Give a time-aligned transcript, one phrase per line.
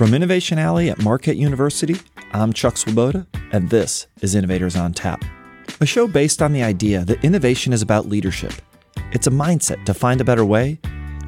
[0.00, 1.94] From Innovation Alley at Marquette University,
[2.32, 5.22] I'm Chuck Swoboda, and this is Innovators on Tap,
[5.78, 8.54] a show based on the idea that innovation is about leadership.
[9.12, 10.80] It's a mindset to find a better way,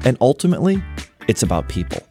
[0.05, 0.83] and ultimately,
[1.27, 2.01] it's about people.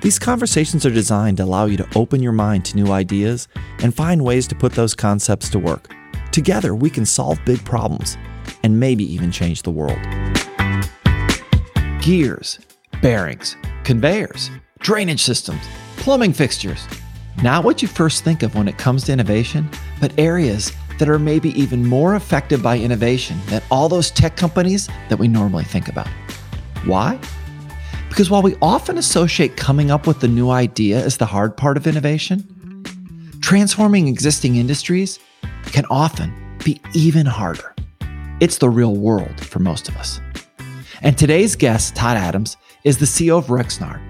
[0.00, 3.46] These conversations are designed to allow you to open your mind to new ideas
[3.80, 5.94] and find ways to put those concepts to work.
[6.30, 8.16] Together, we can solve big problems
[8.62, 10.00] and maybe even change the world.
[12.00, 12.60] Gears,
[13.02, 15.62] bearings, conveyors, drainage systems
[15.96, 16.86] plumbing fixtures.
[17.42, 19.68] Not what you first think of when it comes to innovation,
[20.00, 24.88] but areas that are maybe even more affected by innovation than all those tech companies
[25.08, 26.08] that we normally think about.
[26.84, 27.18] Why?
[28.08, 31.76] Because while we often associate coming up with the new idea as the hard part
[31.76, 32.46] of innovation,
[33.40, 35.18] transforming existing industries
[35.66, 36.32] can often
[36.64, 37.74] be even harder.
[38.40, 40.20] It's the real world for most of us.
[41.00, 44.00] And today's guest, Todd Adams, is the CEO of Rexnord,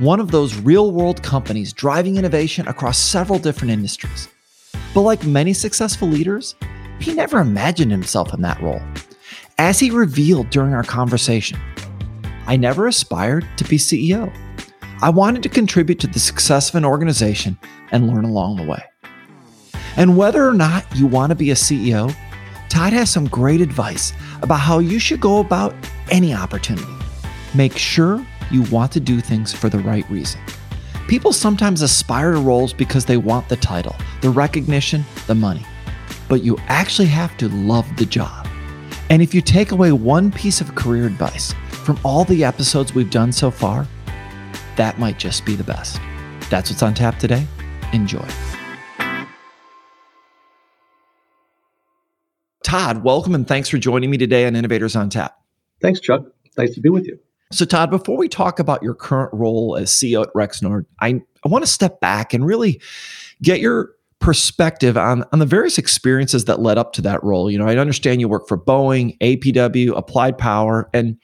[0.00, 4.28] one of those real world companies driving innovation across several different industries.
[4.94, 6.54] But like many successful leaders,
[7.00, 8.80] he never imagined himself in that role.
[9.58, 11.58] As he revealed during our conversation,
[12.46, 14.34] I never aspired to be CEO.
[15.02, 17.58] I wanted to contribute to the success of an organization
[17.92, 18.82] and learn along the way.
[19.96, 22.14] And whether or not you want to be a CEO,
[22.70, 25.74] Todd has some great advice about how you should go about
[26.10, 26.90] any opportunity.
[27.54, 30.40] Make sure you want to do things for the right reason.
[31.08, 35.66] People sometimes aspire to roles because they want the title, the recognition, the money.
[36.28, 38.46] But you actually have to love the job.
[39.08, 41.52] And if you take away one piece of career advice
[41.84, 43.88] from all the episodes we've done so far,
[44.76, 46.00] that might just be the best.
[46.48, 47.46] That's what's on tap today.
[47.92, 48.26] Enjoy.
[52.62, 55.36] Todd, welcome and thanks for joining me today on Innovators on Tap.
[55.82, 56.22] Thanks, Chuck.
[56.56, 57.18] Nice to be with you.
[57.52, 61.48] So, Todd, before we talk about your current role as CEO at Rexnord, I, I
[61.48, 62.80] want to step back and really
[63.42, 63.90] get your
[64.20, 67.50] perspective on, on the various experiences that led up to that role.
[67.50, 71.16] You know, I understand you work for Boeing, APW, Applied Power, and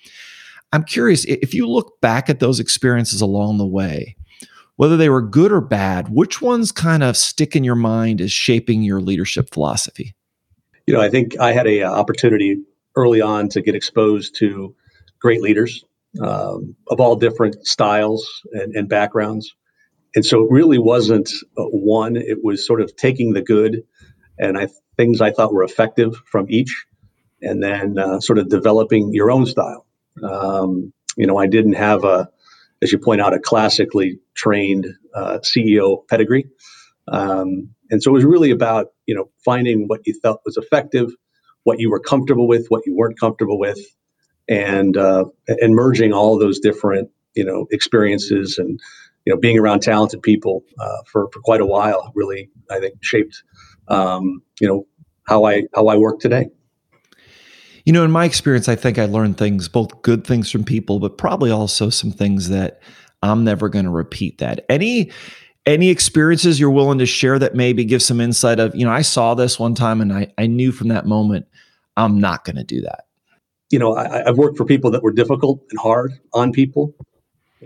[0.72, 4.16] I'm curious if you look back at those experiences along the way,
[4.76, 8.32] whether they were good or bad, which ones kind of stick in your mind as
[8.32, 10.14] shaping your leadership philosophy?
[10.86, 12.58] You know, I think I had a uh, opportunity
[12.96, 14.74] early on to get exposed to
[15.20, 15.84] great leaders
[16.20, 19.54] um, of all different styles and, and, backgrounds.
[20.14, 23.82] And so it really wasn't uh, one, it was sort of taking the good
[24.38, 26.86] and I, things I thought were effective from each
[27.42, 29.86] and then uh, sort of developing your own style.
[30.22, 32.28] Um, you know, I didn't have a,
[32.82, 36.46] as you point out, a classically trained uh, CEO pedigree.
[37.08, 41.10] Um, and so it was really about, you know, finding what you felt was effective,
[41.64, 43.78] what you were comfortable with, what you weren't comfortable with,
[44.48, 48.80] and uh, and merging all those different you know experiences and
[49.24, 52.94] you know being around talented people uh, for for quite a while really I think
[53.02, 53.42] shaped
[53.88, 54.86] um, you know
[55.26, 56.48] how I how I work today.
[57.84, 60.98] You know, in my experience, I think I learned things, both good things from people,
[60.98, 62.80] but probably also some things that
[63.22, 64.38] I'm never going to repeat.
[64.38, 65.12] That any
[65.66, 69.02] any experiences you're willing to share that maybe give some insight of, you know, I
[69.02, 71.46] saw this one time and I I knew from that moment
[71.96, 73.05] I'm not going to do that
[73.70, 76.94] you know, I, have worked for people that were difficult and hard on people,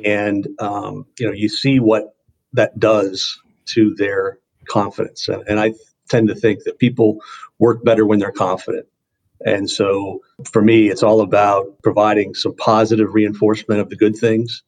[0.05, 2.15] and um, you know, you see what
[2.55, 4.38] that does to their
[4.69, 5.28] confidence.
[5.28, 5.75] And, and I
[6.09, 7.19] tend to think that people
[7.59, 8.87] work better when they're confident.
[9.44, 14.62] And so, for me, it's all about providing some positive reinforcement of the good things,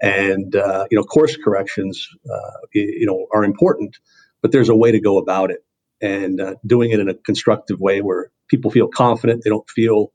[0.00, 3.98] and uh, you know, course corrections, uh, you know, are important,
[4.42, 5.64] but there's a way to go about it,
[6.00, 10.12] and uh, doing it in a constructive way where people feel confident, they don't feel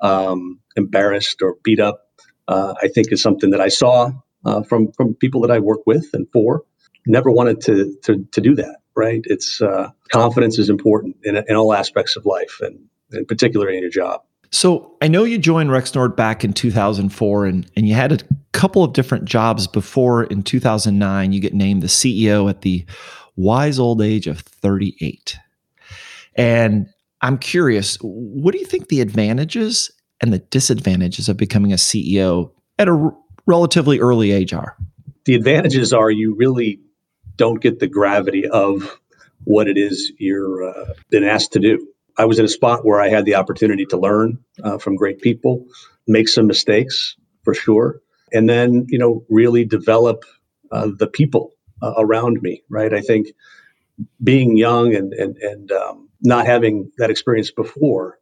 [0.00, 2.08] um, embarrassed or beat up,
[2.48, 4.12] uh, I think is something that I saw
[4.44, 6.62] uh, from from people that I work with and for.
[7.06, 8.78] Never wanted to to, to do that.
[8.96, 9.22] Right?
[9.24, 12.78] It's uh, confidence is important in, in all aspects of life, and
[13.12, 14.22] in particular in your job.
[14.52, 18.18] So I know you joined Rexnord back in 2004, and and you had a
[18.52, 20.24] couple of different jobs before.
[20.24, 22.84] In 2009, you get named the CEO at the
[23.36, 25.36] wise old age of 38.
[26.36, 26.88] And
[27.24, 29.90] I'm curious, what do you think the advantages
[30.20, 33.16] and the disadvantages of becoming a CEO at a r-
[33.46, 34.76] relatively early age are?
[35.24, 36.80] The advantages are you really
[37.36, 39.00] don't get the gravity of
[39.44, 41.88] what it is you're uh, been asked to do.
[42.18, 45.22] I was in a spot where I had the opportunity to learn uh, from great
[45.22, 45.64] people,
[46.06, 48.02] make some mistakes for sure,
[48.34, 50.24] and then you know really develop
[50.70, 52.62] uh, the people uh, around me.
[52.68, 53.28] Right, I think
[54.22, 58.18] being young and and and um, not having that experience before,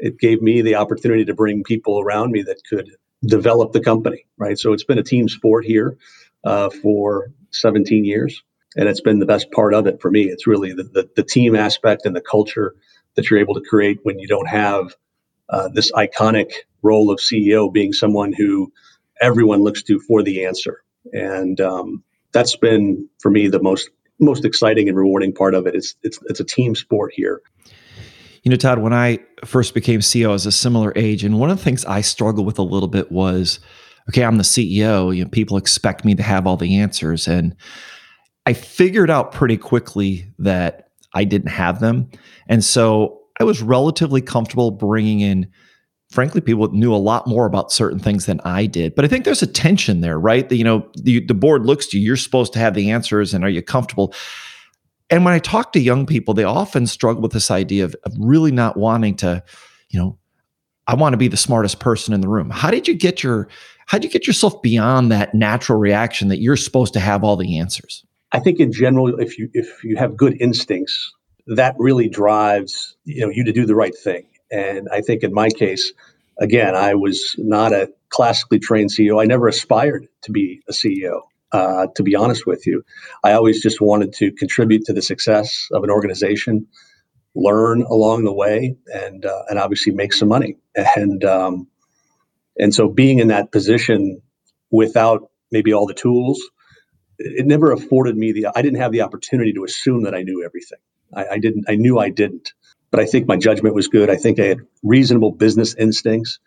[0.00, 2.90] it gave me the opportunity to bring people around me that could
[3.26, 4.58] develop the company, right?
[4.58, 5.88] So it's been a team sport here.
[6.44, 8.42] uh, for 17 years.
[8.76, 10.24] And it's been the best part of it for me.
[10.24, 12.74] It's really the, the, the team aspect and the culture
[13.16, 14.96] that you're able to create when you don't have
[15.50, 18.72] uh, this iconic role of CEO being someone who
[19.20, 20.82] everyone looks to for the answer.
[21.12, 25.74] And um, that's been for me the most most exciting and rewarding part of it.
[25.74, 27.40] It's it's it's a team sport here.
[28.42, 31.50] You know, Todd, when I first became CEO, I was a similar age, and one
[31.50, 33.58] of the things I struggled with a little bit was,
[34.08, 35.14] okay, I'm the CEO.
[35.14, 37.56] You know, people expect me to have all the answers, and
[38.46, 42.10] I figured out pretty quickly that I didn't have them,
[42.48, 45.50] and so I was relatively comfortable bringing in
[46.10, 48.94] frankly, people knew a lot more about certain things than I did.
[48.94, 50.48] But I think there's a tension there, right?
[50.48, 53.34] That, you know, the, the board looks to you, you're supposed to have the answers,
[53.34, 54.14] and are you comfortable?
[55.10, 58.12] And when I talk to young people, they often struggle with this idea of, of
[58.18, 59.42] really not wanting to,
[59.90, 60.18] you know,
[60.88, 62.50] I want to be the smartest person in the room.
[62.50, 63.48] How did you get your
[63.86, 67.36] how did you get yourself beyond that natural reaction that you're supposed to have all
[67.36, 68.04] the answers?
[68.32, 71.12] I think in general, if you if you have good instincts,
[71.46, 74.26] that really drives you know you to do the right thing.
[74.50, 75.92] And I think in my case,
[76.38, 79.20] again, I was not a classically trained CEO.
[79.20, 81.22] I never aspired to be a CEO.
[81.52, 82.82] Uh, to be honest with you,
[83.22, 86.66] I always just wanted to contribute to the success of an organization,
[87.34, 90.56] learn along the way, and uh, and obviously make some money.
[90.74, 91.68] And um,
[92.58, 94.20] and so being in that position
[94.70, 96.42] without maybe all the tools,
[97.18, 98.48] it never afforded me the.
[98.54, 100.78] I didn't have the opportunity to assume that I knew everything.
[101.14, 101.66] I, I didn't.
[101.68, 102.52] I knew I didn't
[102.90, 104.10] but I think my judgment was good.
[104.10, 106.38] I think I had reasonable business instincts,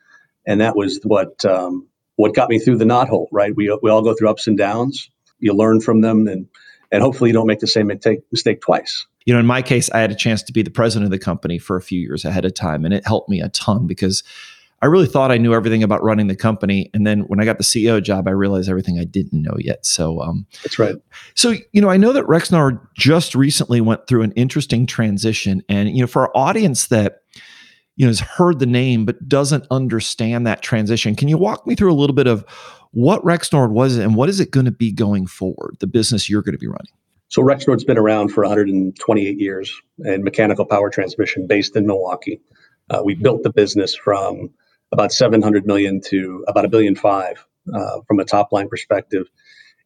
[0.46, 3.28] and that was what um, what got me through the knothole.
[3.32, 3.56] Right?
[3.56, 5.10] We we all go through ups and downs.
[5.40, 6.48] You learn from them, and
[6.92, 9.06] and hopefully you don't make the same mistake mistake twice.
[9.26, 11.24] You know, in my case, I had a chance to be the president of the
[11.24, 14.24] company for a few years ahead of time, and it helped me a ton because
[14.82, 17.58] I really thought I knew everything about running the company, and then when I got
[17.58, 19.86] the CEO job, I realized everything I didn't know yet.
[19.86, 20.96] So um, that's right.
[21.36, 25.90] So you know, I know that Rexnord just recently went through an interesting transition, and
[25.90, 27.22] you know, for our audience that
[27.96, 31.76] you know has heard the name but doesn't understand that transition, can you walk me
[31.76, 32.46] through a little bit of
[32.92, 35.78] what Rexnord was and what is it going to be going forward?
[35.80, 36.92] The business you're going to be running.
[37.28, 42.42] So Rexnord's been around for 128 years in mechanical power transmission based in Milwaukee.
[42.90, 44.50] Uh, we built the business from
[44.92, 49.28] about 700 million to about a billion five uh, from a top line perspective.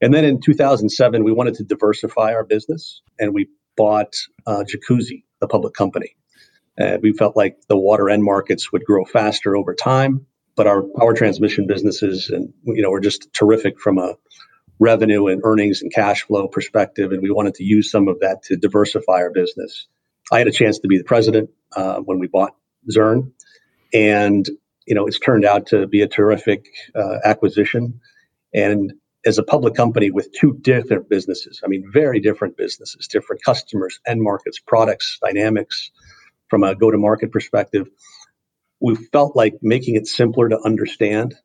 [0.01, 4.15] And then in 2007, we wanted to diversify our business and we bought
[4.45, 6.15] uh, Jacuzzi, the public company.
[6.77, 10.83] And we felt like the water end markets would grow faster over time, but our
[10.97, 14.15] power transmission businesses and you know were just terrific from a
[14.79, 18.44] revenue and earnings and cash flow perspective, and we wanted to use some of that
[18.44, 19.88] to diversify our business.
[20.31, 22.56] I had a chance to be the president uh, when we bought
[22.89, 23.33] Zurn,
[23.94, 24.49] and
[24.85, 26.65] you know, it's turned out to be a terrific
[26.95, 28.00] uh, acquisition.
[28.53, 28.94] And
[29.25, 34.00] as a public company with two different businesses, I mean, very different businesses, different customers,
[34.06, 35.91] end markets, products, dynamics
[36.50, 37.88] from a go to market perspective,
[38.80, 41.35] we felt like making it simpler to understand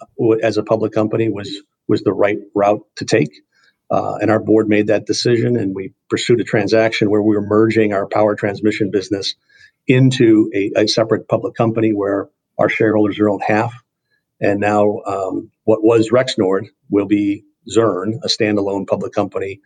[0.00, 1.50] uh, as a public company was
[1.88, 3.30] was the right route to take.
[3.90, 7.42] Uh, and our board made that decision, and we pursued a transaction where we were
[7.42, 9.34] merging our power transmission business
[9.86, 12.28] into a, a separate public company where
[12.58, 13.74] our shareholders are owned half.
[14.40, 19.60] And now um, what was Rexnord will be Zurn, a standalone public company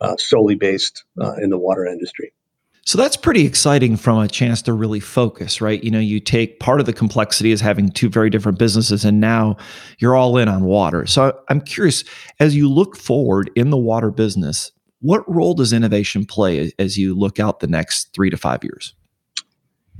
[0.00, 2.32] uh, solely based uh, in the water industry.
[2.84, 5.82] So that's pretty exciting from a chance to really focus, right?
[5.84, 9.20] You know, you take part of the complexity is having two very different businesses, and
[9.20, 9.58] now
[9.98, 11.04] you're all in on water.
[11.04, 12.02] So I'm curious,
[12.40, 17.14] as you look forward in the water business, what role does innovation play as you
[17.14, 18.94] look out the next three to five years?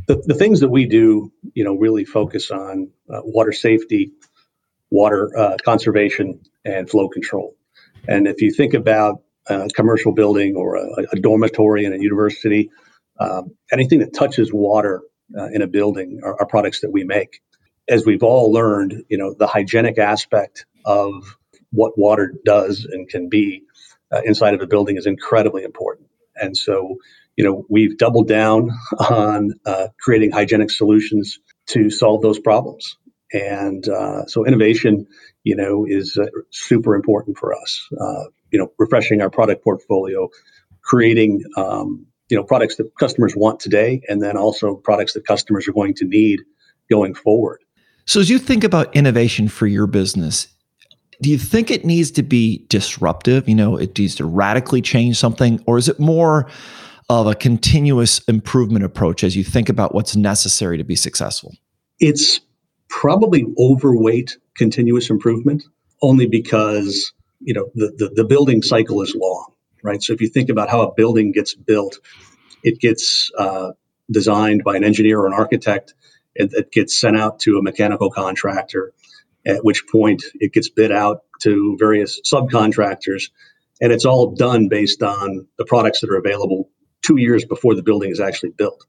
[0.09, 4.13] The, the things that we do, you know, really focus on uh, water safety,
[4.91, 7.55] water uh, conservation, and flow control.
[8.09, 12.71] And if you think about a commercial building or a, a dormitory in a university,
[13.21, 15.03] um, anything that touches water
[15.37, 17.41] uh, in a building are, are, products that we make.
[17.89, 21.37] As we've all learned, you know, the hygienic aspect of
[21.71, 23.65] what water does and can be
[24.13, 26.09] uh, inside of a building is incredibly important.
[26.37, 26.97] And so
[27.39, 28.71] you know, we've doubled down
[29.11, 32.97] on uh, creating hygienic solutions to solve those problems.
[33.33, 35.07] And uh, so innovation,
[35.45, 37.89] you know, is uh, super important for us.
[37.99, 40.29] Uh, you know, refreshing our product portfolio,
[40.83, 45.69] creating, um, you know, products that customers want today, and then also products that customers
[45.69, 46.41] are going to need
[46.91, 47.61] going forward.
[48.05, 50.49] So as you think about innovation for your business,
[51.23, 53.49] do you think it needs to be disruptive?
[53.49, 56.51] You know, it needs to radically change something, or is it more
[57.09, 61.55] of a continuous improvement approach as you think about what's necessary to be successful?
[62.01, 62.41] It's
[62.89, 65.65] probably overweight continuous improvement
[66.03, 70.03] only because you know the, the, the building cycle is long, right?
[70.03, 71.99] So if you think about how a building gets built,
[72.63, 73.73] it gets uh,
[74.11, 75.95] designed by an engineer or an architect.
[76.35, 78.93] It, it gets sent out to a mechanical contractor,
[79.47, 83.31] at which point it gets bid out to various subcontractors,
[83.81, 86.69] and it's all done based on the products that are available
[87.03, 88.85] two years before the building is actually built.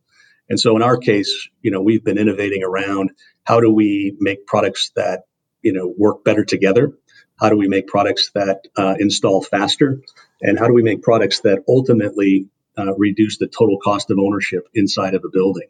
[0.49, 3.11] And so in our case, you know, we've been innovating around
[3.43, 5.23] how do we make products that,
[5.61, 6.93] you know, work better together?
[7.39, 10.01] How do we make products that uh, install faster?
[10.41, 12.47] And how do we make products that ultimately
[12.77, 15.67] uh, reduce the total cost of ownership inside of a building?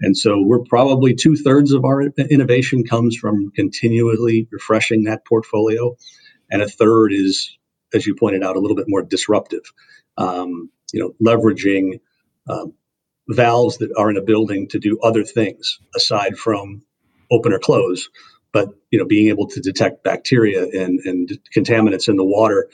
[0.00, 5.96] And so we're probably two thirds of our innovation comes from continually refreshing that portfolio.
[6.50, 7.56] And a third is,
[7.94, 9.62] as you pointed out, a little bit more disruptive.
[10.18, 12.00] Um, you know, leveraging
[12.48, 12.74] um,
[13.28, 16.82] valves that are in a building to do other things aside from
[17.30, 18.08] open or close.
[18.52, 22.68] But you know, being able to detect bacteria and, and contaminants in the water,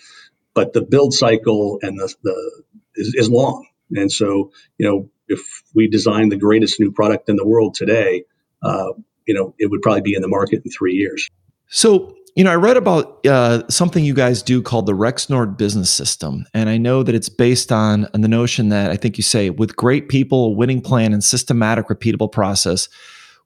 [0.54, 2.62] but the build cycle and the, the
[2.94, 3.66] is, is long.
[3.94, 5.40] And so, you know, if
[5.74, 8.24] we design the greatest new product in the world today,
[8.62, 8.92] uh,
[9.26, 11.28] you know, it would probably be in the market in three years.
[11.68, 15.90] So you know, I read about uh, something you guys do called the Rexnord Business
[15.90, 19.22] System, and I know that it's based on, on the notion that I think you
[19.22, 22.88] say, with great people, a winning plan, and systematic, repeatable process,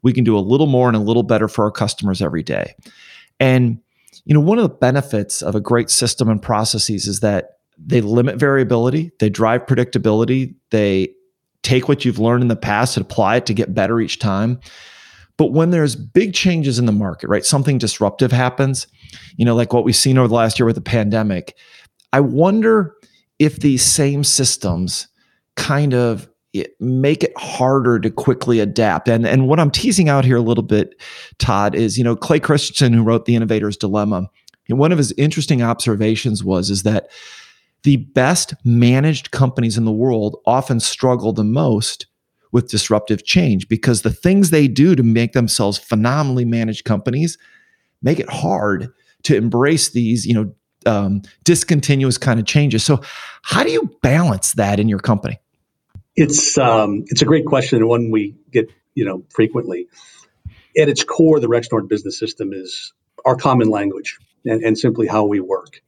[0.03, 2.75] we can do a little more and a little better for our customers every day.
[3.41, 3.81] And
[4.25, 8.01] you know, one of the benefits of a great system and processes is that they
[8.01, 11.15] limit variability, they drive predictability, they
[11.63, 14.59] take what you've learned in the past and apply it to get better each time.
[15.39, 18.87] But when there's big changes in the market, right, something disruptive happens,
[19.37, 21.57] you know, like what we've seen over the last year with the pandemic,
[22.13, 22.95] I wonder
[23.39, 25.09] if these same systems
[25.57, 26.29] kind of
[26.81, 29.09] make it harder to quickly adapt.
[29.09, 31.01] And and what I'm teasing out here a little bit,
[31.39, 34.31] Todd, is you know Clay Christensen, who wrote The Innovator's Dilemma,
[34.69, 37.11] and one of his interesting observations was is that
[37.83, 42.07] the best managed companies in the world often struggle the most
[42.53, 47.39] with disruptive change because the things they do to make themselves phenomenally managed companies
[48.03, 48.89] make it hard
[49.25, 50.55] to embrace these, you know,
[50.87, 52.85] um, discontinuous kind of changes.
[52.85, 53.01] So,
[53.43, 55.41] how do you balance that in your company?
[56.15, 59.89] It's um, it's a great question and one we get you know frequently.
[60.79, 62.93] At its core, the Rexnord business system is
[63.25, 65.83] our common language and, and simply how we work.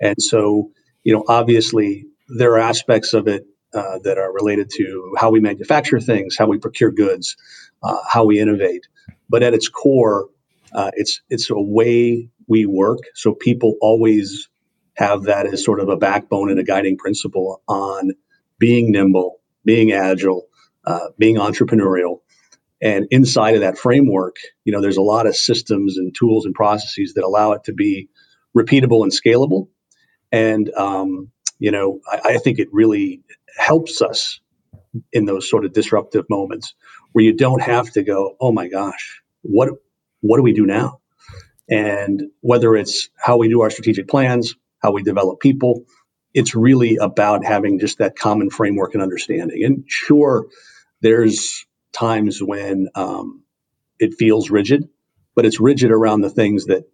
[0.00, 0.70] And so,
[1.04, 5.40] you know, obviously there are aspects of it uh, that are related to how we
[5.40, 7.36] manufacture things, how we procure goods,
[7.82, 8.86] uh, how we innovate.
[9.28, 10.28] But at its core,
[10.72, 13.00] uh, it's it's a way we work.
[13.14, 14.48] So people always
[14.96, 18.12] have that as sort of a backbone and a guiding principle on
[18.58, 20.48] being nimble, being agile,
[20.84, 22.20] uh, being entrepreneurial.
[22.82, 26.54] And inside of that framework, you know, there's a lot of systems and tools and
[26.54, 28.08] processes that allow it to be
[28.56, 29.68] repeatable and scalable.
[30.30, 33.22] And um, you know, I, I think it really
[33.56, 34.40] helps us
[35.12, 36.74] in those sort of disruptive moments
[37.12, 39.70] where you don't have to go, oh my gosh, what
[40.20, 41.00] what do we do now?
[41.68, 45.84] And whether it's how we do our strategic plans, how we develop people,
[46.34, 49.64] it's really about having just that common framework and understanding.
[49.64, 50.46] And sure,
[51.00, 53.42] there's times when um,
[53.98, 54.88] it feels rigid,
[55.34, 56.84] but it's rigid around the things that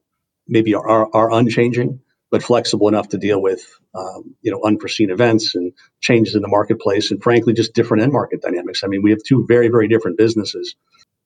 [0.46, 2.00] maybe are, are, are unchanging
[2.30, 6.48] but flexible enough to deal with um, you know unforeseen events and changes in the
[6.48, 8.82] marketplace and frankly just different end market dynamics.
[8.84, 10.74] I mean we have two very very different businesses.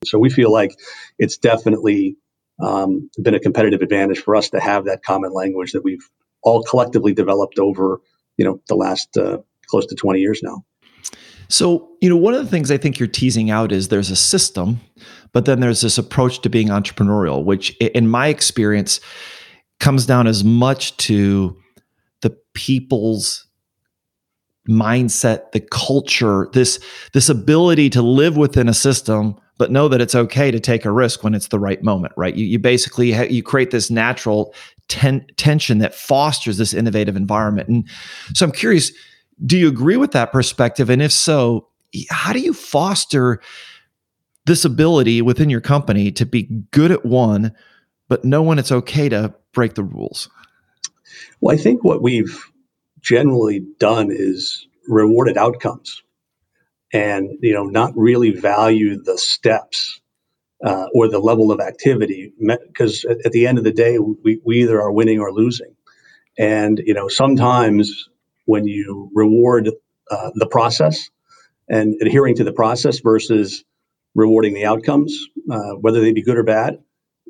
[0.05, 0.73] So we feel like
[1.19, 2.17] it's definitely
[2.61, 6.09] um, been a competitive advantage for us to have that common language that we've
[6.43, 8.01] all collectively developed over
[8.37, 10.65] you know the last uh, close to 20 years now.
[11.49, 14.17] So you know one of the things i think you're teasing out is there's a
[14.17, 14.81] system
[15.33, 19.01] but then there's this approach to being entrepreneurial which in my experience
[19.83, 21.57] comes down as much to
[22.21, 23.47] the people's
[24.69, 26.79] mindset the culture this
[27.15, 30.91] this ability to live within a system but know that it's okay to take a
[30.91, 32.37] risk when it's the right moment right?
[32.37, 34.55] You, you basically ha- you create this natural
[34.87, 37.69] ten- tension that fosters this innovative environment.
[37.69, 37.89] And
[38.35, 38.93] so i'm curious
[39.45, 40.91] do you agree with that perspective?
[40.91, 41.67] And if so
[42.09, 43.41] how do you foster
[44.47, 47.53] this ability within your company to be good at one
[48.09, 50.29] but know when it's okay to break the rules?
[51.41, 52.43] Well, I think what we've
[53.01, 56.03] generally done is rewarded outcomes
[56.93, 60.01] and you know not really value the steps
[60.65, 64.41] uh, or the level of activity because at, at, the end of the day we,
[64.45, 65.75] we either are winning or losing
[66.39, 68.09] and you know sometimes
[68.45, 69.71] when you reward
[70.11, 71.11] uh, the process
[71.69, 73.65] and adhering to the process versus
[74.15, 76.79] rewarding the outcomes uh, whether they be good or bad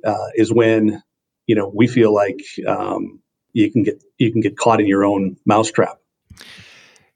[0.05, 1.03] uh, is when
[1.47, 3.21] you know, we feel like um,
[3.53, 5.99] you can get you can get caught in your own mousetrap.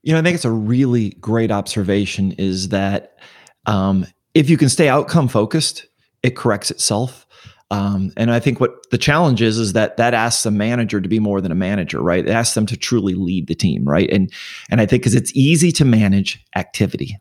[0.03, 2.33] You know, I think it's a really great observation.
[2.33, 3.17] Is that
[3.65, 5.87] um, if you can stay outcome focused,
[6.23, 7.25] it corrects itself.
[7.69, 11.09] Um, and I think what the challenge is is that that asks a manager to
[11.09, 12.25] be more than a manager, right?
[12.25, 14.09] It asks them to truly lead the team, right?
[14.09, 14.31] And
[14.69, 17.17] and I think because it's easy to manage activity,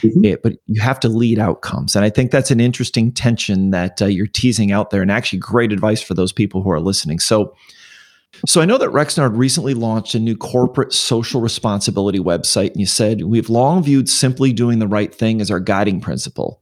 [0.00, 0.24] mm-hmm.
[0.24, 1.94] it, but you have to lead outcomes.
[1.96, 5.38] And I think that's an interesting tension that uh, you're teasing out there, and actually
[5.38, 7.18] great advice for those people who are listening.
[7.18, 7.54] So.
[8.44, 12.84] So I know that Rexnord recently launched a new corporate social responsibility website, and you
[12.84, 16.60] said we've long viewed simply doing the right thing as our guiding principle.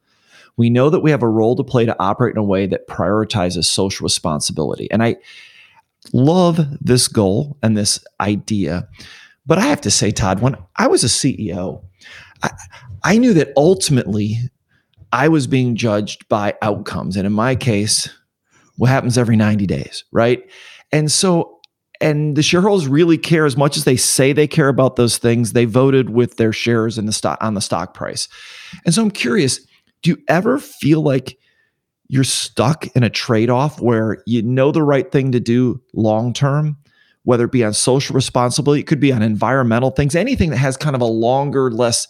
[0.56, 2.86] We know that we have a role to play to operate in a way that
[2.86, 4.88] prioritizes social responsibility.
[4.90, 5.16] And I
[6.12, 8.88] love this goal and this idea.
[9.44, 11.82] But I have to say, Todd, when I was a CEO,
[12.42, 12.50] I,
[13.06, 14.36] I knew that ultimately
[15.12, 17.16] I was being judged by outcomes.
[17.16, 18.08] And in my case,
[18.78, 20.42] what happens every 90 days, right?
[20.90, 21.60] And so
[22.00, 25.52] and the shareholders really care as much as they say they care about those things.
[25.52, 28.28] They voted with their shares in the stock on the stock price.
[28.84, 29.60] And so I'm curious,
[30.02, 31.38] do you ever feel like
[32.08, 36.32] you're stuck in a trade off where you know the right thing to do long
[36.32, 36.76] term,
[37.22, 40.76] whether it be on social responsibility, it could be on environmental things, anything that has
[40.76, 42.08] kind of a longer, less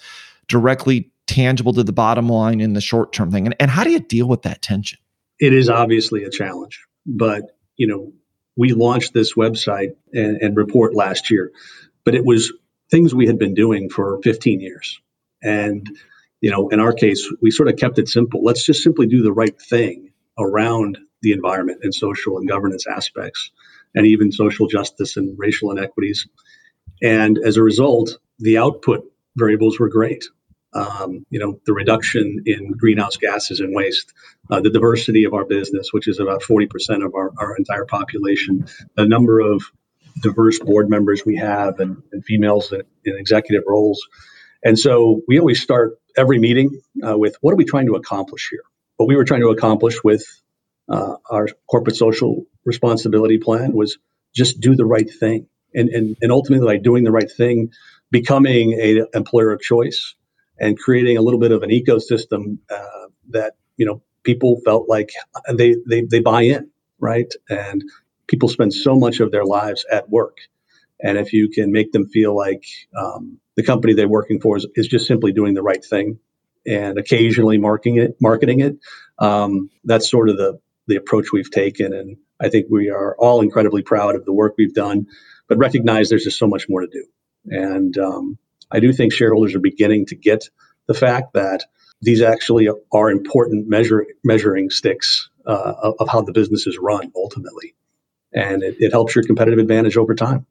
[0.49, 3.47] directly tangible to the bottom line in the short term thing?
[3.47, 4.99] And, and how do you deal with that tension?
[5.39, 8.13] It is obviously a challenge, but you know,
[8.57, 11.53] we launched this website and, and report last year,
[12.05, 12.53] but it was
[12.91, 14.99] things we had been doing for 15 years.
[15.43, 15.89] And
[16.41, 18.43] you know, in our case, we sort of kept it simple.
[18.43, 23.51] Let's just simply do the right thing around the environment and social and governance aspects,
[23.95, 26.29] and even social justice and racial inequities.
[27.03, 30.25] And as a result, the output variables were great.
[30.77, 34.13] Um, you know, the reduction in greenhouse gases and waste,
[34.51, 36.69] uh, the diversity of our business, which is about 40%
[37.05, 39.63] of our, our entire population, the number of
[40.23, 44.07] diverse board members we have and, and females in, in executive roles.
[44.63, 48.49] And so we always start every meeting uh, with what are we trying to accomplish
[48.51, 48.65] here?
[48.97, 50.25] What we were trying to accomplish with
[50.91, 53.99] uh, our corporate social responsibility plan was
[54.35, 55.49] just do the right thing.
[55.75, 57.73] And, and, and ultimately, by doing the right thing,
[58.11, 60.15] becoming a employer of choice
[60.59, 65.11] and creating a little bit of an ecosystem uh, that you know people felt like
[65.55, 67.33] they, they they buy in, right?
[67.49, 67.85] And
[68.27, 70.39] people spend so much of their lives at work,
[71.01, 72.65] and if you can make them feel like
[72.97, 76.19] um, the company they're working for is, is just simply doing the right thing
[76.67, 78.77] and occasionally marketing it, marketing it.
[79.19, 83.41] Um, that's sort of the the approach we've taken, and I think we are all
[83.41, 85.07] incredibly proud of the work we've done,
[85.49, 87.05] but recognize there's just so much more to do.
[87.47, 88.39] And um,
[88.71, 90.49] I do think shareholders are beginning to get
[90.87, 91.65] the fact that
[92.03, 97.75] these actually are important measure, measuring sticks uh, of, how the business is run ultimately,
[98.33, 100.47] and it, it helps your competitive advantage over time.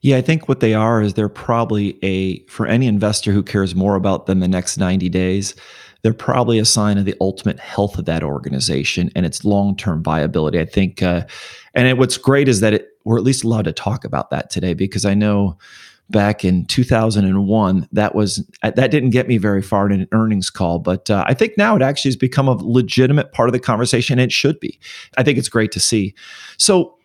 [0.00, 3.74] Yeah, I think what they are is they're probably a, for any investor who cares
[3.74, 5.56] more about than the next 90 days,
[6.02, 10.02] they're probably a sign of the ultimate health of that organization and its long term
[10.02, 10.60] viability.
[10.60, 11.24] I think, uh,
[11.74, 14.50] and it, what's great is that it, we're at least allowed to talk about that
[14.50, 15.58] today because I know
[16.10, 20.78] back in 2001 that was that didn't get me very far in an earnings call
[20.78, 24.18] but uh, i think now it actually has become a legitimate part of the conversation
[24.18, 24.78] it should be
[25.18, 26.14] i think it's great to see
[26.56, 26.98] so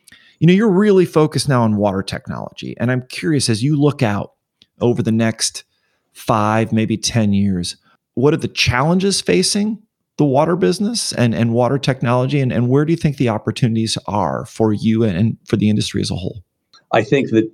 [0.44, 2.76] you know, you're really focused now on water technology.
[2.78, 4.34] And I'm curious as you look out
[4.82, 5.64] over the next
[6.12, 7.78] five, maybe 10 years,
[8.16, 9.82] what are the challenges facing
[10.18, 12.42] the water business and, and water technology?
[12.42, 16.02] And, and where do you think the opportunities are for you and for the industry
[16.02, 16.44] as a whole?
[16.92, 17.50] I think that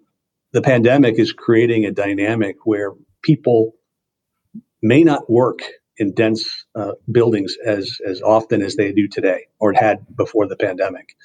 [0.51, 3.73] the pandemic is creating a dynamic where people
[4.81, 5.59] may not work
[5.97, 10.55] in dense uh, buildings as as often as they do today or had before the
[10.55, 11.15] pandemic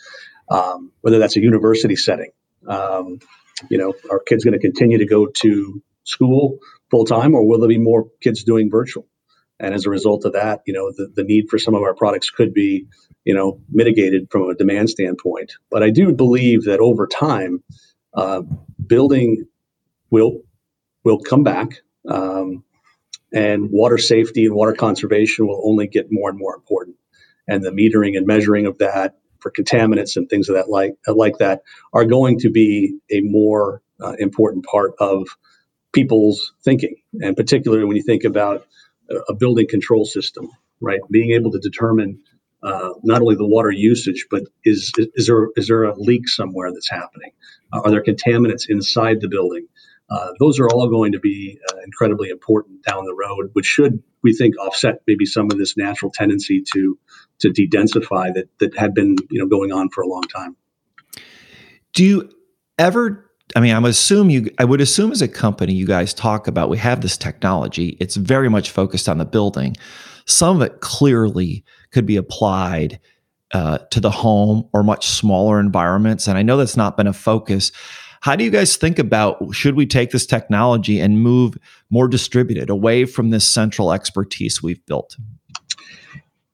[0.50, 2.30] um, whether that's a university setting.
[2.66, 3.18] Um,
[3.70, 6.58] you know, are kids going to continue to go to school
[6.90, 9.06] full time, or will there be more kids doing virtual?
[9.60, 11.94] And as a result of that, you know, the, the need for some of our
[11.94, 12.86] products could be,
[13.24, 15.52] you know, mitigated from a demand standpoint.
[15.70, 17.62] But I do believe that over time,
[18.14, 18.42] uh,
[18.86, 19.46] building
[20.10, 20.40] will
[21.04, 22.64] will come back, um,
[23.32, 26.96] and water safety and water conservation will only get more and more important.
[27.46, 31.38] And the metering and measuring of that for contaminants and things of that like like
[31.38, 35.28] that are going to be a more uh, important part of
[35.92, 38.66] people's thinking, and particularly when you think about
[39.28, 40.48] a building control system,
[40.80, 41.00] right?
[41.10, 42.20] Being able to determine
[42.64, 46.72] uh, not only the water usage, but is is there is there a leak somewhere
[46.72, 47.30] that's happening?
[47.72, 49.66] Uh, are there contaminants inside the building?
[50.10, 54.02] Uh, those are all going to be uh, incredibly important down the road, which should
[54.22, 56.98] we think offset maybe some of this natural tendency to
[57.40, 60.56] to de-densify that that had been you know going on for a long time.
[61.92, 62.30] Do you
[62.78, 66.48] ever I mean, I'm assume you I would assume as a company you guys talk
[66.48, 67.96] about we have this technology.
[68.00, 69.76] It's very much focused on the building.
[70.26, 73.00] Some of it clearly could be applied
[73.52, 76.26] uh, to the home or much smaller environments.
[76.26, 77.72] And I know that's not been a focus.
[78.20, 81.56] How do you guys think about should we take this technology and move
[81.90, 85.16] more distributed away from this central expertise we've built?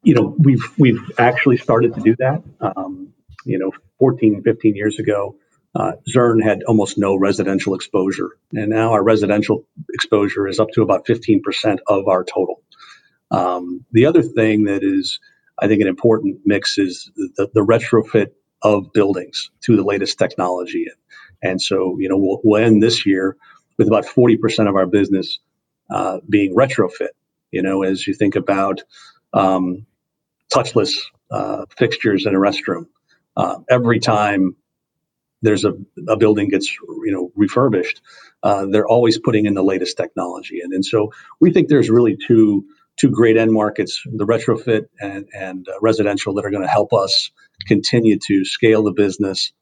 [0.03, 2.43] You know, we've we've actually started to do that.
[2.61, 3.13] Um,
[3.45, 5.37] you know, 14, 15 years ago,
[5.75, 10.83] uh, Zurn had almost no residential exposure, and now our residential exposure is up to
[10.83, 12.63] about 15% of our total.
[13.31, 15.21] Um, the other thing that is,
[15.61, 20.87] I think, an important mix is the, the retrofit of buildings to the latest technology.
[21.43, 23.37] And so, you know, we'll, we'll end this year
[23.79, 25.39] with about 40% of our business
[25.91, 27.11] uh, being retrofit.
[27.51, 28.83] You know, as you think about
[29.33, 29.87] um,
[30.53, 30.99] touchless
[31.31, 32.87] uh, fixtures in a restroom,
[33.37, 34.57] uh, every time
[35.43, 35.73] there's a,
[36.09, 38.03] a building gets you know refurbished,
[38.43, 40.61] uh, they're always putting in the latest technology.
[40.61, 42.65] And, and so we think there's really two
[43.01, 46.93] two great end markets, the retrofit and, and uh, residential, that are going to help
[46.93, 47.31] us
[47.67, 49.53] continue to scale the business.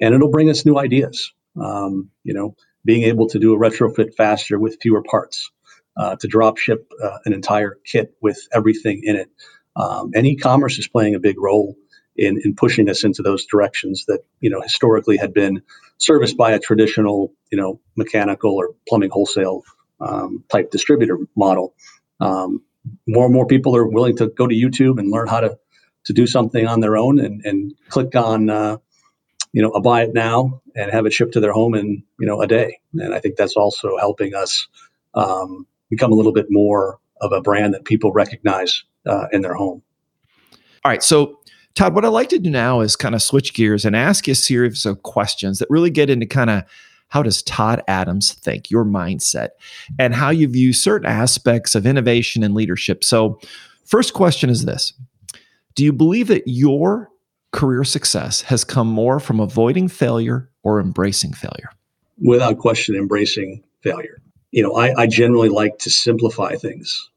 [0.00, 1.32] And it'll bring us new ideas.
[1.60, 5.50] Um, you know, being able to do a retrofit faster with fewer parts,
[5.96, 9.30] uh, to drop ship uh, an entire kit with everything in it.
[9.76, 11.76] Um, and e-commerce is playing a big role
[12.16, 15.62] in, in pushing us into those directions that you know historically had been
[15.98, 19.62] serviced by a traditional you know mechanical or plumbing wholesale
[20.00, 21.74] um, type distributor model.
[22.20, 22.62] Um,
[23.06, 25.58] more and more people are willing to go to YouTube and learn how to
[26.04, 28.76] to do something on their own and, and click on uh,
[29.52, 32.26] you know a buy it now and have it shipped to their home in you
[32.26, 32.78] know a day.
[32.94, 34.66] And I think that's also helping us
[35.14, 39.54] um, become a little bit more of a brand that people recognize uh, in their
[39.54, 39.82] home.
[40.84, 41.40] All right, so
[41.74, 44.32] Todd, what I'd like to do now is kind of switch gears and ask you
[44.32, 46.64] a series of questions that really get into kind of
[47.10, 49.50] how does Todd Adams think, your mindset,
[49.98, 53.04] and how you view certain aspects of innovation and leadership.
[53.04, 53.38] So,
[53.84, 54.94] first question is this
[55.74, 57.10] Do you believe that your
[57.52, 61.70] career success has come more from avoiding failure or embracing failure?
[62.18, 64.22] Without question, embracing failure.
[64.52, 67.08] You know, I, I generally like to simplify things.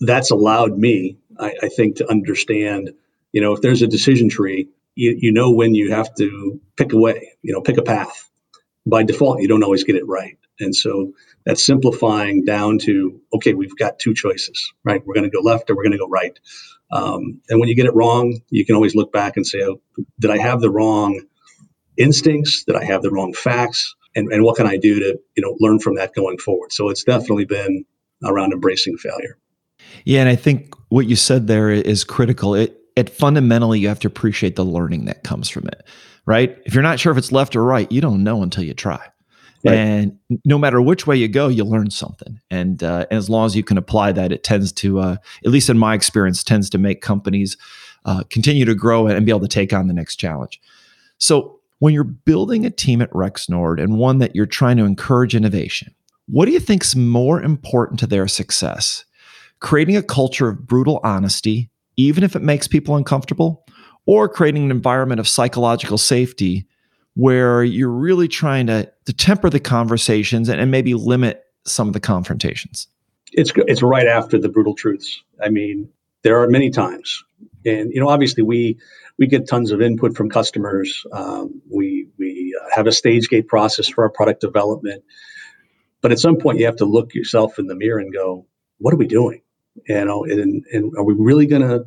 [0.00, 2.92] That's allowed me, I, I think, to understand,
[3.32, 6.92] you know, if there's a decision tree, you, you know when you have to pick
[6.92, 8.28] a way, you know, pick a path
[8.88, 10.38] by default, you don't always get it right.
[10.60, 11.12] And so
[11.44, 15.04] that's simplifying down to okay, we've got two choices, right?
[15.04, 16.38] We're going to go left or we're going to go right.
[16.90, 19.80] Um, and when you get it wrong, you can always look back and say, oh,
[20.18, 21.20] did I have the wrong
[21.96, 22.64] instincts?
[22.64, 23.94] Did I have the wrong facts?
[24.16, 26.72] And, and what can I do to you know learn from that going forward?
[26.72, 27.84] So it's definitely been
[28.24, 29.38] around embracing failure.
[30.04, 32.54] Yeah, and I think what you said there is critical.
[32.54, 35.86] It it fundamentally you have to appreciate the learning that comes from it
[36.28, 36.58] right?
[36.66, 39.00] If you're not sure if it's left or right, you don't know until you try.
[39.64, 39.74] Right.
[39.74, 42.38] And no matter which way you go, you learn something.
[42.50, 45.50] And, uh, and as long as you can apply that, it tends to, uh, at
[45.50, 47.56] least in my experience, tends to make companies
[48.04, 50.60] uh, continue to grow and be able to take on the next challenge.
[51.16, 55.34] So when you're building a team at Rexnord and one that you're trying to encourage
[55.34, 55.94] innovation,
[56.26, 59.06] what do you think is more important to their success?
[59.60, 63.64] Creating a culture of brutal honesty, even if it makes people uncomfortable,
[64.08, 66.66] or creating an environment of psychological safety
[67.14, 71.92] where you're really trying to, to temper the conversations and, and maybe limit some of
[71.92, 72.88] the confrontations.
[73.32, 75.22] It's it's right after the brutal truths.
[75.44, 75.90] I mean,
[76.22, 77.22] there are many times,
[77.66, 78.78] and you know, obviously we
[79.18, 81.04] we get tons of input from customers.
[81.12, 85.04] Um, we we uh, have a stage gate process for our product development,
[86.00, 88.46] but at some point you have to look yourself in the mirror and go,
[88.78, 89.42] "What are we doing?"
[89.86, 91.84] You know, and and are we really going to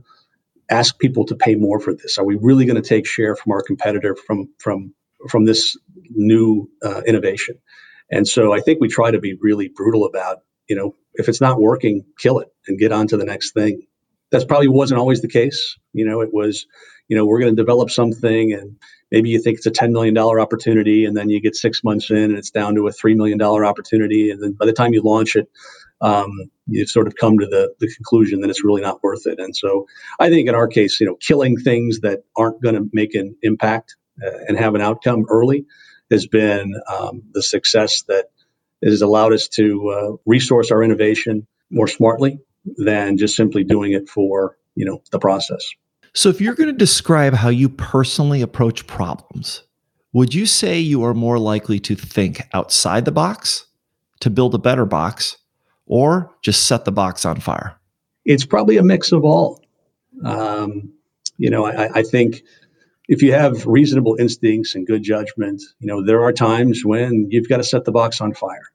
[0.72, 2.18] ask people to pay more for this?
[2.18, 4.94] Are we really going to take share from our competitor from from
[5.30, 5.78] from this
[6.10, 7.60] new uh, innovation?
[8.10, 11.42] And so I think we try to be really brutal about you know if it's
[11.42, 13.86] not working, kill it and get on to the next thing.
[14.32, 15.78] That's probably wasn't always the case.
[15.94, 16.66] You know, it was
[17.10, 18.78] you know we're going to develop something and
[19.12, 22.18] maybe you think it's a $10 million opportunity and then you get six months in
[22.18, 25.36] and it's down to a $3 million opportunity and then by the time you launch
[25.36, 25.50] it
[26.02, 26.32] um,
[26.68, 29.40] you sort of come to the, the conclusion that it's really not worth it.
[29.40, 29.88] And so
[30.20, 33.36] I think in our case, you know, killing things that aren't going to make an
[33.44, 35.66] impact uh, and have an outcome early
[36.10, 38.26] has been um, the success that
[38.84, 42.40] has allowed us to uh, resource our innovation more smartly
[42.78, 45.66] than just simply doing it for you know the process.
[46.14, 49.64] So if you're going to describe how you personally approach problems,
[50.12, 53.68] would you say you are more likely to think outside the box
[54.20, 55.38] to build a better box
[55.92, 57.76] or just set the box on fire?
[58.24, 59.62] It's probably a mix of all.
[60.24, 60.94] Um,
[61.38, 62.44] you know, I, I, think
[63.10, 67.50] if you have reasonable instincts and good judgment, you know, there are times when you've
[67.50, 68.68] got to set the box on fire.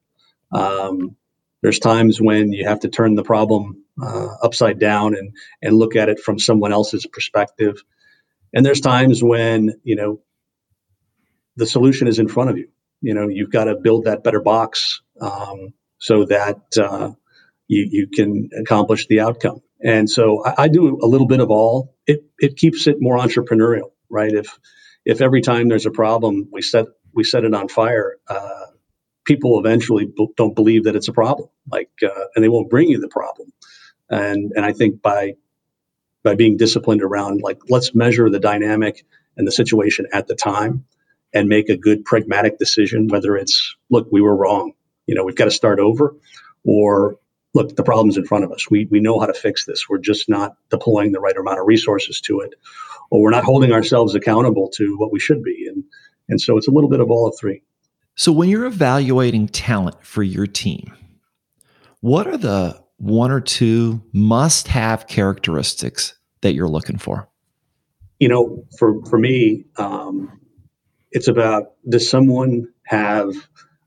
[0.53, 1.17] Um,
[1.63, 5.97] there's times when you have to turn the problem uh, upside down and and look
[5.97, 7.83] at it from someone else's perspective.
[8.53, 10.21] And there's times when you know
[11.57, 12.69] the solution is in front of you.
[13.01, 17.13] You know, you've got to build that better box um, so that uh,
[17.69, 19.63] you you can accomplish the outcome.
[19.85, 21.95] And so I, I do a little bit of all.
[22.07, 24.33] It it keeps it more entrepreneurial, right?
[24.33, 24.59] If
[25.05, 28.67] if every time there's a problem we set we set it on fire, uh,
[29.25, 32.89] people eventually b- don't believe that it's a problem, like, uh, and they won't bring
[32.89, 33.53] you the problem.
[34.11, 35.35] And and I think by
[36.25, 39.05] by being disciplined around like let's measure the dynamic
[39.37, 40.85] and the situation at the time
[41.35, 44.73] and make a good pragmatic decision whether it's look we were wrong
[45.07, 46.15] you know we've got to start over
[46.65, 47.19] or
[47.57, 48.71] look, the problem's in front of us.
[48.71, 49.89] We, we know how to fix this.
[49.89, 52.55] We're just not deploying the right amount of resources to it,
[53.11, 55.67] or we're not holding ourselves accountable to what we should be.
[55.67, 55.83] And,
[56.29, 57.63] and so it's a little bit of all of three.
[58.15, 60.93] So when you're evaluating talent for your team,
[62.01, 67.29] what are the one or two must have characteristics that you're looking for?
[68.21, 70.41] You know, for, for me, um,
[71.11, 73.35] it's about does someone have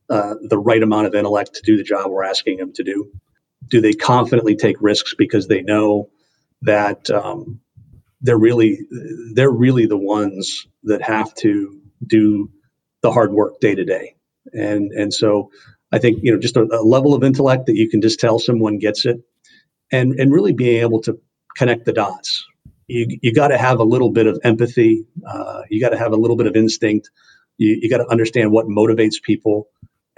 [0.10, 3.12] uh, the right amount of intellect to do the job we're asking them to do?
[3.69, 6.10] do they confidently take risks because they know
[6.62, 7.60] that um,
[8.22, 8.80] they're really
[9.34, 12.50] they're really the ones that have to do
[13.02, 14.15] the hard work day to day?
[14.54, 15.52] And and so
[15.91, 18.39] i think you know just a, a, level of intellect that you can just tell
[18.39, 19.17] someone gets it
[19.91, 21.19] and and really being able to
[21.56, 22.45] connect the dots.
[22.88, 26.13] You you got to have a little bit of empathy uh, you got to have
[26.13, 27.10] a little bit of instinct.
[27.58, 29.67] You, you got to understand what motivates people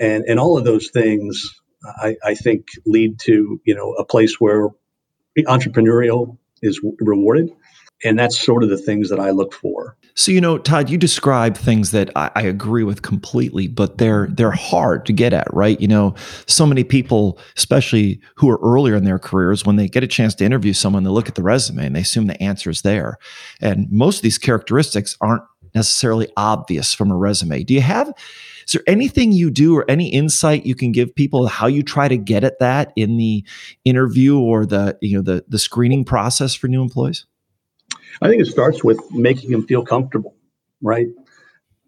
[0.01, 4.39] and and all of those things I, I think lead to you know a place
[4.39, 4.69] where
[5.47, 7.51] entrepreneurial is rewarded
[8.03, 9.95] and that's sort of the things that I look for.
[10.15, 14.27] So you know, Todd, you describe things that I, I, agree with completely, but they're
[14.31, 15.79] they're hard to get at, right?
[15.79, 16.15] You know,
[16.47, 20.35] so many people, especially who are earlier in their careers, when they get a chance
[20.35, 23.17] to interview someone, they look at the resume and they assume the answer is there,
[23.61, 27.63] and most of these characteristics aren't necessarily obvious from a resume.
[27.63, 28.11] Do you have
[28.71, 32.07] is there anything you do or any insight you can give people how you try
[32.07, 33.43] to get at that in the
[33.83, 37.25] interview or the you know the the screening process for new employees?
[38.21, 40.37] I think it starts with making them feel comfortable,
[40.81, 41.07] right?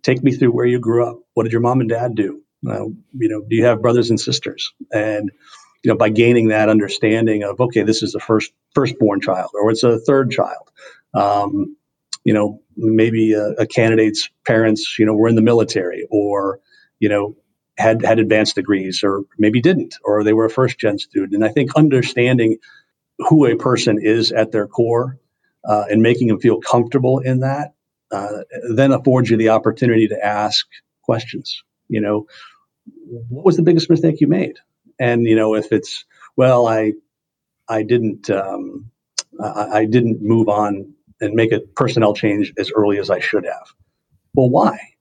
[0.02, 1.20] Take me through where you grew up.
[1.36, 2.42] What did your mom and dad do?
[2.70, 4.74] Uh, you know, do you have brothers and sisters?
[4.92, 5.32] And
[5.86, 9.72] you know, by gaining that understanding of okay, this is the first firstborn child, or
[9.72, 10.70] it's a third child.
[11.14, 11.78] Um,
[12.26, 16.60] you know, maybe a, a, candidate's parents, you know, were in the military or,
[17.04, 17.36] you know,
[17.78, 21.34] had had advanced degrees or maybe didn't, or they were a first gen student.
[21.34, 22.60] And I think understanding
[23.18, 25.20] who a person is at their core
[25.68, 27.74] uh, and making them feel comfortable in that
[28.14, 30.66] uh, then affords you the opportunity to ask
[31.02, 31.62] questions.
[31.90, 32.28] You know,
[33.28, 34.60] what was the biggest mistake you made?
[34.98, 36.06] And you know, if it's
[36.38, 36.94] well, I
[37.68, 38.92] I didn't um,
[39.44, 43.44] I, I didn't move on and make a personnel change as early as I should
[43.44, 43.68] have.
[44.34, 44.93] Well, why?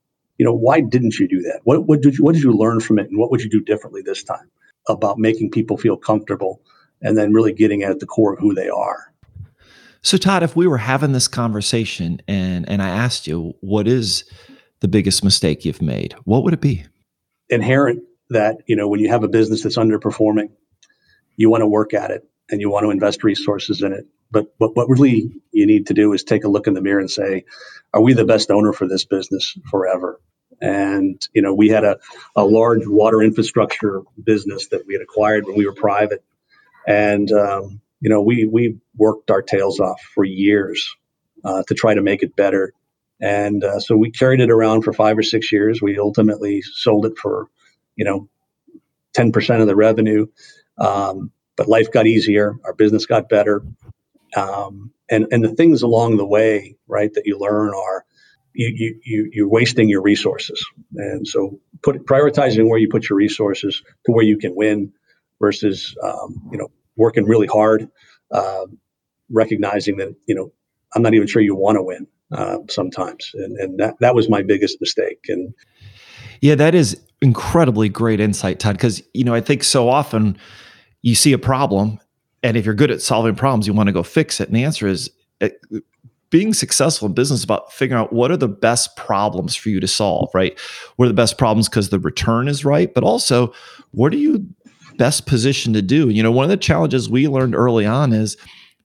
[0.43, 1.61] You know, why didn't you do that?
[1.63, 3.61] What, what did you what did you learn from it, and what would you do
[3.61, 4.51] differently this time
[4.89, 6.61] about making people feel comfortable,
[7.01, 9.13] and then really getting at the core of who they are?
[10.01, 14.25] So, Todd, if we were having this conversation and and I asked you what is
[14.81, 16.83] the biggest mistake you've made, what would it be?
[17.47, 20.49] Inherent that you know when you have a business that's underperforming,
[21.37, 24.47] you want to work at it and you want to invest resources in it but
[24.57, 27.09] what, what really you need to do is take a look in the mirror and
[27.09, 27.45] say,
[27.93, 30.19] are we the best owner for this business forever?
[30.63, 31.97] And you know, we had a,
[32.35, 36.23] a large water infrastructure business that we had acquired when we were private,
[36.87, 40.95] and um, you know, we we worked our tails off for years
[41.45, 42.73] uh, to try to make it better.
[43.21, 45.81] And uh, so we carried it around for five or six years.
[45.81, 47.47] We ultimately sold it for,
[47.97, 48.29] you know,
[49.13, 50.27] ten percent of the revenue.
[50.79, 52.55] Um, but life got easier.
[52.65, 53.63] Our business got better
[54.35, 58.05] um, and and the things along the way, right, that you learn are
[58.53, 60.63] you you you're wasting your resources,
[60.95, 64.91] and so put prioritizing where you put your resources to where you can win
[65.39, 67.89] versus um, you know working really hard,
[68.31, 68.65] uh,
[69.31, 70.51] recognizing that you know
[70.95, 74.29] I'm not even sure you want to win uh, sometimes, and and that that was
[74.29, 75.53] my biggest mistake, and
[76.41, 80.37] yeah, that is incredibly great insight, Todd, because you know I think so often
[81.01, 81.99] you see a problem
[82.43, 84.49] and if you're good at solving problems, you want to go fix it.
[84.49, 85.09] And the answer is
[85.41, 85.49] uh,
[86.33, 89.87] being successful in business about figuring out what are the best problems for you to
[89.87, 90.59] solve, right?
[90.95, 93.53] What are the best problems because the return is right, but also
[93.91, 94.43] what are you
[94.97, 96.09] best positioned to do?
[96.09, 98.35] You know, one of the challenges we learned early on is,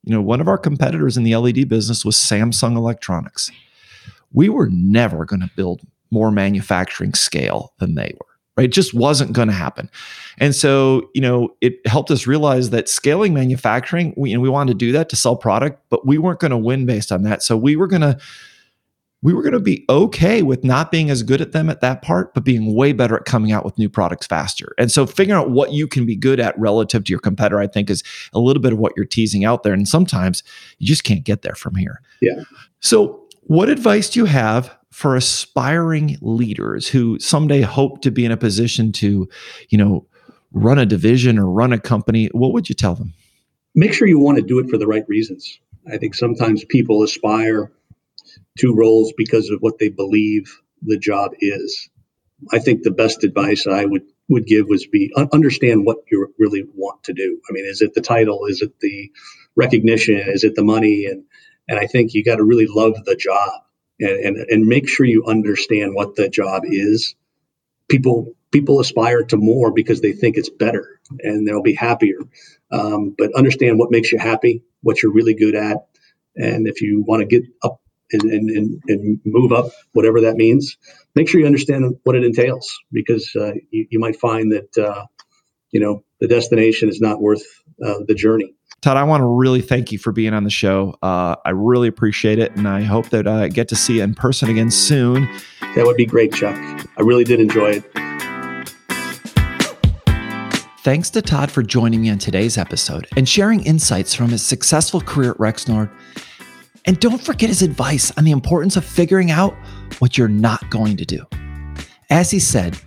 [0.04, 3.50] you know, one of our competitors in the LED business was Samsung Electronics.
[4.30, 5.80] we were never going to build
[6.10, 8.27] more manufacturing scale than they were
[8.58, 8.64] right?
[8.64, 9.88] It just wasn't going to happen.
[10.38, 14.72] And so, you know, it helped us realize that scaling manufacturing, we, and we wanted
[14.72, 17.44] to do that to sell product, but we weren't going to win based on that.
[17.44, 18.18] So we were going to,
[19.22, 22.02] we were going to be okay with not being as good at them at that
[22.02, 24.74] part, but being way better at coming out with new products faster.
[24.76, 27.68] And so figuring out what you can be good at relative to your competitor, I
[27.68, 29.72] think is a little bit of what you're teasing out there.
[29.72, 30.42] And sometimes
[30.78, 32.00] you just can't get there from here.
[32.20, 32.42] Yeah.
[32.80, 38.32] So what advice do you have for aspiring leaders who someday hope to be in
[38.32, 39.28] a position to,
[39.68, 40.06] you know,
[40.52, 43.12] run a division or run a company, what would you tell them?
[43.74, 45.60] Make sure you want to do it for the right reasons.
[45.90, 47.70] I think sometimes people aspire
[48.58, 51.88] to roles because of what they believe the job is.
[52.52, 56.64] I think the best advice I would would give was be understand what you really
[56.74, 57.40] want to do.
[57.48, 58.44] I mean, is it the title?
[58.44, 59.10] Is it the
[59.56, 60.16] recognition?
[60.16, 61.06] Is it the money?
[61.06, 61.24] And
[61.68, 63.62] and I think you got to really love the job
[64.00, 67.14] and, and, and make sure you understand what the job is.
[67.88, 72.18] People people aspire to more because they think it's better and they'll be happier.
[72.70, 75.86] Um, but understand what makes you happy, what you're really good at,
[76.36, 77.80] and if you want to get up
[78.12, 80.78] and, and, and, move up, whatever that means,
[81.14, 85.04] make sure you understand what it entails because uh, you, you, might find that uh,
[85.72, 87.44] you know the destination is not worth
[87.84, 88.54] uh, the journey.
[88.88, 90.96] Todd, I want to really thank you for being on the show.
[91.02, 94.14] Uh, I really appreciate it, and I hope that I get to see you in
[94.14, 95.28] person again soon.
[95.74, 96.56] That would be great, Chuck.
[96.96, 97.84] I really did enjoy it.
[100.78, 105.02] Thanks to Todd for joining me on today's episode and sharing insights from his successful
[105.02, 105.90] career at Rexnord.
[106.86, 109.54] And don't forget his advice on the importance of figuring out
[109.98, 111.26] what you're not going to do.
[112.08, 112.78] As he said,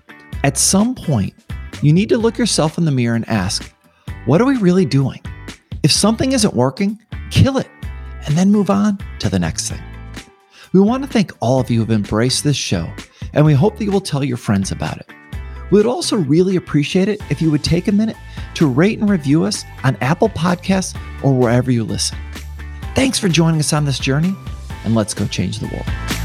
[0.43, 1.35] at some point,
[1.83, 3.71] you need to look yourself in the mirror and ask,
[4.25, 5.21] what are we really doing?
[5.83, 6.99] If something isn't working,
[7.31, 7.67] kill it
[8.27, 9.81] and then move on to the next thing.
[10.73, 12.87] We want to thank all of you who have embraced this show,
[13.33, 15.09] and we hope that you will tell your friends about it.
[15.71, 18.17] We would also really appreciate it if you would take a minute
[18.55, 22.17] to rate and review us on Apple Podcasts or wherever you listen.
[22.93, 24.35] Thanks for joining us on this journey,
[24.85, 26.20] and let's go change the world.